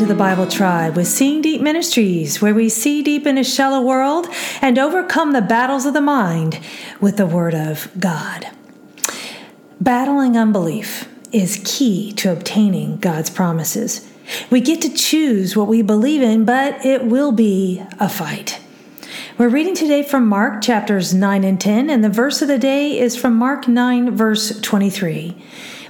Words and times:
to 0.00 0.06
the 0.06 0.14
Bible 0.14 0.46
Tribe 0.46 0.96
with 0.96 1.06
Seeing 1.06 1.42
Deep 1.42 1.60
Ministries, 1.60 2.40
where 2.40 2.54
we 2.54 2.70
see 2.70 3.02
deep 3.02 3.26
in 3.26 3.36
a 3.36 3.44
shallow 3.44 3.82
world 3.82 4.28
and 4.62 4.78
overcome 4.78 5.32
the 5.32 5.42
battles 5.42 5.84
of 5.84 5.92
the 5.92 6.00
mind 6.00 6.58
with 7.02 7.18
the 7.18 7.26
Word 7.26 7.54
of 7.54 7.90
God. 8.00 8.48
Battling 9.78 10.38
unbelief 10.38 11.06
is 11.32 11.60
key 11.66 12.14
to 12.14 12.32
obtaining 12.32 12.96
God's 12.96 13.28
promises. 13.28 14.10
We 14.48 14.62
get 14.62 14.80
to 14.80 14.88
choose 14.88 15.54
what 15.54 15.68
we 15.68 15.82
believe 15.82 16.22
in, 16.22 16.46
but 16.46 16.82
it 16.82 17.04
will 17.04 17.32
be 17.32 17.84
a 17.98 18.08
fight. 18.08 18.58
We're 19.36 19.50
reading 19.50 19.74
today 19.74 20.02
from 20.02 20.26
Mark 20.26 20.62
chapters 20.62 21.12
9 21.12 21.44
and 21.44 21.60
10, 21.60 21.90
and 21.90 22.02
the 22.02 22.08
verse 22.08 22.40
of 22.40 22.48
the 22.48 22.58
day 22.58 22.98
is 22.98 23.16
from 23.16 23.36
Mark 23.36 23.68
9, 23.68 24.16
verse 24.16 24.58
23. 24.62 25.36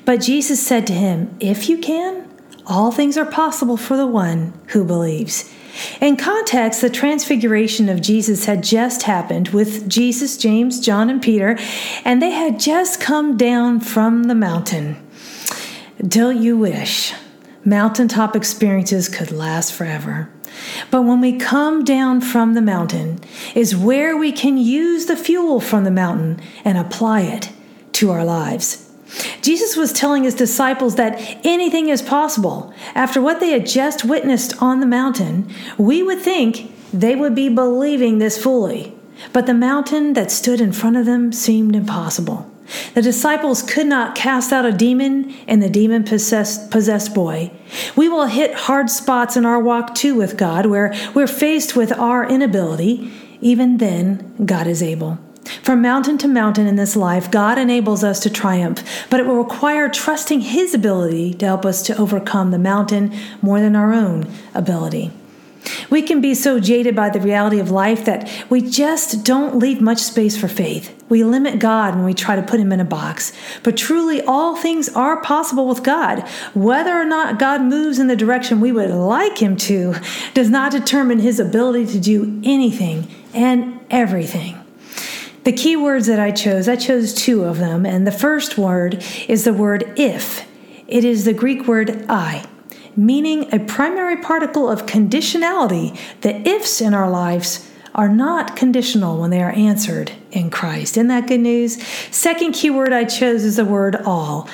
But 0.04 0.20
Jesus 0.20 0.66
said 0.66 0.84
to 0.88 0.94
him, 0.94 1.36
If 1.38 1.68
you 1.68 1.78
can, 1.78 2.29
all 2.66 2.92
things 2.92 3.16
are 3.16 3.26
possible 3.26 3.76
for 3.76 3.96
the 3.96 4.06
one 4.06 4.52
who 4.68 4.84
believes. 4.84 5.52
In 6.00 6.16
context, 6.16 6.80
the 6.80 6.90
transfiguration 6.90 7.88
of 7.88 8.02
Jesus 8.02 8.44
had 8.44 8.62
just 8.62 9.02
happened 9.02 9.48
with 9.48 9.88
Jesus, 9.88 10.36
James, 10.36 10.80
John, 10.80 11.08
and 11.08 11.22
Peter, 11.22 11.58
and 12.04 12.20
they 12.20 12.30
had 12.30 12.58
just 12.58 13.00
come 13.00 13.36
down 13.36 13.80
from 13.80 14.24
the 14.24 14.34
mountain. 14.34 14.96
Don't 16.06 16.42
you 16.42 16.56
wish 16.56 17.14
mountaintop 17.64 18.34
experiences 18.34 19.08
could 19.08 19.30
last 19.30 19.72
forever? 19.72 20.30
But 20.90 21.02
when 21.02 21.20
we 21.20 21.38
come 21.38 21.84
down 21.84 22.20
from 22.20 22.54
the 22.54 22.62
mountain, 22.62 23.20
is 23.54 23.76
where 23.76 24.16
we 24.16 24.32
can 24.32 24.58
use 24.58 25.06
the 25.06 25.16
fuel 25.16 25.60
from 25.60 25.84
the 25.84 25.90
mountain 25.90 26.40
and 26.64 26.76
apply 26.76 27.22
it 27.22 27.50
to 27.92 28.10
our 28.10 28.24
lives. 28.24 28.89
Jesus 29.42 29.76
was 29.76 29.92
telling 29.92 30.24
his 30.24 30.34
disciples 30.34 30.96
that 30.96 31.18
anything 31.44 31.88
is 31.88 32.02
possible. 32.02 32.72
After 32.94 33.20
what 33.20 33.40
they 33.40 33.50
had 33.50 33.66
just 33.66 34.04
witnessed 34.04 34.62
on 34.62 34.80
the 34.80 34.86
mountain, 34.86 35.52
we 35.78 36.02
would 36.02 36.20
think 36.20 36.72
they 36.92 37.16
would 37.16 37.34
be 37.34 37.48
believing 37.48 38.18
this 38.18 38.42
fully. 38.42 38.94
But 39.32 39.46
the 39.46 39.54
mountain 39.54 40.14
that 40.14 40.30
stood 40.30 40.60
in 40.60 40.72
front 40.72 40.96
of 40.96 41.06
them 41.06 41.32
seemed 41.32 41.76
impossible. 41.76 42.50
The 42.94 43.02
disciples 43.02 43.62
could 43.62 43.86
not 43.86 44.14
cast 44.14 44.52
out 44.52 44.64
a 44.64 44.72
demon 44.72 45.34
and 45.48 45.62
the 45.62 45.68
demon 45.68 46.04
possessed, 46.04 46.70
possessed 46.70 47.14
boy. 47.14 47.50
We 47.96 48.08
will 48.08 48.26
hit 48.26 48.54
hard 48.54 48.90
spots 48.90 49.36
in 49.36 49.44
our 49.44 49.60
walk 49.60 49.94
too 49.94 50.14
with 50.14 50.36
God 50.36 50.66
where 50.66 50.94
we're 51.14 51.26
faced 51.26 51.74
with 51.74 51.92
our 51.92 52.28
inability. 52.28 53.10
Even 53.40 53.78
then, 53.78 54.34
God 54.44 54.66
is 54.66 54.82
able. 54.82 55.18
From 55.62 55.82
mountain 55.82 56.18
to 56.18 56.28
mountain 56.28 56.66
in 56.66 56.76
this 56.76 56.96
life, 56.96 57.30
God 57.30 57.58
enables 57.58 58.02
us 58.02 58.20
to 58.20 58.30
triumph, 58.30 58.82
but 59.10 59.20
it 59.20 59.26
will 59.26 59.36
require 59.36 59.88
trusting 59.88 60.40
His 60.40 60.74
ability 60.74 61.34
to 61.34 61.46
help 61.46 61.64
us 61.64 61.82
to 61.82 61.96
overcome 61.96 62.50
the 62.50 62.58
mountain 62.58 63.14
more 63.42 63.60
than 63.60 63.76
our 63.76 63.92
own 63.92 64.30
ability. 64.54 65.12
We 65.90 66.02
can 66.02 66.20
be 66.20 66.34
so 66.34 66.60
jaded 66.60 66.94
by 66.94 67.10
the 67.10 67.20
reality 67.20 67.58
of 67.58 67.70
life 67.70 68.04
that 68.04 68.30
we 68.48 68.62
just 68.62 69.24
don't 69.24 69.58
leave 69.58 69.80
much 69.80 69.98
space 69.98 70.36
for 70.36 70.48
faith. 70.48 70.96
We 71.08 71.24
limit 71.24 71.58
God 71.58 71.96
when 71.96 72.04
we 72.04 72.14
try 72.14 72.36
to 72.36 72.42
put 72.42 72.60
Him 72.60 72.72
in 72.72 72.80
a 72.80 72.84
box. 72.84 73.32
But 73.62 73.76
truly, 73.76 74.22
all 74.22 74.56
things 74.56 74.88
are 74.90 75.20
possible 75.20 75.66
with 75.68 75.82
God. 75.82 76.20
Whether 76.54 76.94
or 76.94 77.04
not 77.04 77.38
God 77.38 77.62
moves 77.62 77.98
in 77.98 78.06
the 78.06 78.16
direction 78.16 78.60
we 78.60 78.72
would 78.72 78.90
like 78.90 79.38
Him 79.38 79.56
to 79.58 79.96
does 80.32 80.48
not 80.48 80.72
determine 80.72 81.18
His 81.18 81.40
ability 81.40 81.86
to 81.92 81.98
do 81.98 82.40
anything 82.44 83.08
and 83.34 83.80
everything. 83.90 84.56
The 85.44 85.52
key 85.52 85.74
words 85.74 86.06
that 86.06 86.18
I 86.18 86.32
chose, 86.32 86.68
I 86.68 86.76
chose 86.76 87.14
two 87.14 87.44
of 87.44 87.58
them, 87.58 87.86
and 87.86 88.06
the 88.06 88.12
first 88.12 88.58
word 88.58 89.02
is 89.26 89.44
the 89.44 89.54
word 89.54 89.92
if. 89.96 90.46
It 90.86 91.04
is 91.04 91.24
the 91.24 91.32
Greek 91.32 91.66
word 91.66 92.04
I, 92.08 92.44
meaning 92.94 93.52
a 93.54 93.58
primary 93.58 94.18
particle 94.18 94.68
of 94.68 94.84
conditionality. 94.84 95.98
The 96.20 96.46
ifs 96.46 96.80
in 96.80 96.92
our 96.92 97.08
lives 97.08 97.70
are 97.94 98.08
not 98.08 98.54
conditional 98.54 99.18
when 99.18 99.30
they 99.30 99.42
are 99.42 99.52
answered 99.52 100.12
in 100.30 100.50
Christ. 100.50 100.96
Isn't 100.96 101.08
that 101.08 101.26
good 101.26 101.40
news? 101.40 101.82
Second 102.14 102.52
key 102.52 102.70
word 102.70 102.92
I 102.92 103.04
chose 103.04 103.44
is 103.44 103.56
the 103.56 103.64
word 103.64 103.96
all. 103.96 104.48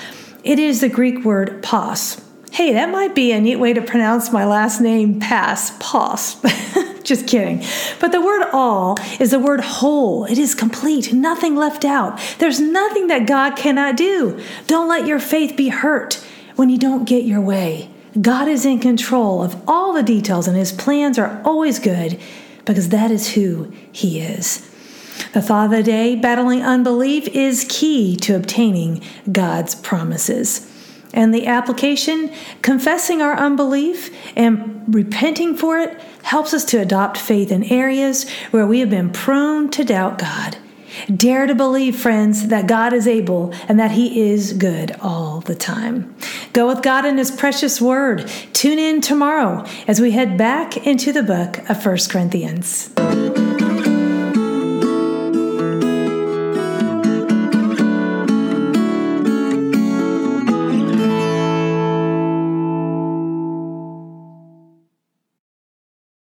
It 0.45 0.61
is 0.61 0.81
the 0.81 0.89
Greek 0.89 1.25
word 1.25 1.63
pos. 1.63 2.23
Hey, 2.53 2.73
that 2.73 2.91
might 2.91 3.15
be 3.15 3.33
a 3.33 3.41
neat 3.41 3.57
way 3.57 3.73
to 3.73 3.83
pronounce 3.83 4.33
my 4.33 4.47
last 4.47 4.81
name, 4.81 5.19
pass, 5.19 5.77
pos. 5.81 6.41
Just 7.07 7.29
kidding. 7.29 7.65
But 8.01 8.11
the 8.11 8.21
word 8.21 8.49
all 8.53 8.99
is 9.21 9.31
the 9.31 9.39
word 9.39 9.61
whole. 9.61 10.25
It 10.25 10.39
is 10.39 10.57
complete, 10.57 11.13
nothing 11.13 11.55
left 11.55 11.85
out. 11.85 12.19
There's 12.39 12.59
nothing 12.59 13.07
that 13.07 13.29
God 13.29 13.57
cannot 13.57 13.97
do. 13.97 14.43
Don't 14.67 14.89
let 14.89 15.07
your 15.07 15.21
faith 15.21 15.57
be 15.57 15.69
hurt 15.69 16.15
when 16.57 16.69
you 16.69 16.77
don't 16.77 17.05
get 17.05 17.25
your 17.25 17.41
way. 17.41 17.89
God 18.21 18.49
is 18.49 18.67
in 18.67 18.81
control 18.81 19.41
of 19.41 19.57
all 19.69 19.93
the 19.93 20.03
details, 20.03 20.49
and 20.49 20.57
his 20.57 20.73
plans 20.73 21.17
are 21.17 21.41
always 21.45 21.79
good 21.79 22.19
because 22.65 22.89
that 22.89 23.13
is 23.13 23.35
who 23.35 23.73
he 23.93 24.19
is. 24.21 24.69
The 25.33 25.41
thought 25.41 25.67
of 25.67 25.71
the 25.71 25.85
day, 25.85 26.17
battling 26.17 26.63
unbelief, 26.63 27.29
is 27.29 27.67
key 27.69 28.17
to 28.17 28.35
obtaining 28.35 29.01
God's 29.31 29.77
promises. 29.77 30.69
And 31.17 31.35
the 31.35 31.47
application, 31.47 32.31
confessing 32.63 33.23
our 33.23 33.35
unbelief 33.35 34.15
and 34.37 34.85
repenting 34.95 35.57
for 35.57 35.79
it, 35.79 35.99
helps 36.23 36.53
us 36.53 36.65
to 36.67 36.77
adopt 36.77 37.17
faith 37.17 37.51
in 37.51 37.65
areas 37.65 38.31
where 38.51 38.67
we 38.67 38.81
have 38.81 38.91
been 38.91 39.11
prone 39.11 39.71
to 39.71 39.83
doubt 39.83 40.19
God. 40.19 40.59
Dare 41.15 41.47
to 41.47 41.55
believe, 41.55 41.97
friends, 41.97 42.49
that 42.49 42.67
God 42.67 42.93
is 42.93 43.07
able 43.07 43.53
and 43.69 43.79
that 43.79 43.93
He 43.93 44.31
is 44.31 44.53
good 44.53 44.95
all 45.01 45.41
the 45.41 45.55
time. 45.55 46.15
Go 46.53 46.67
with 46.67 46.83
God 46.83 47.05
in 47.05 47.19
His 47.19 47.31
precious 47.31 47.81
word. 47.81 48.31
Tune 48.53 48.79
in 48.79 49.01
tomorrow 49.01 49.65
as 49.87 50.01
we 50.01 50.13
head 50.13 50.37
back 50.37 50.87
into 50.87 51.13
the 51.13 51.23
book 51.23 51.59
of 51.69 51.85
1 51.85 51.99
Corinthians. 52.11 52.91